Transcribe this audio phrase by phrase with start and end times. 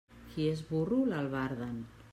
[0.29, 1.79] Qui és burro, l'albarden.